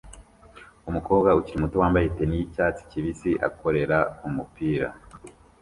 Umukobwa 0.89 1.29
ukiri 1.39 1.61
muto 1.63 1.75
wambaye 1.81 2.07
tennis 2.17 2.39
yicyatsi 2.41 2.81
kibisi 2.89 3.31
akorera 3.47 3.97
umupira 4.27 4.87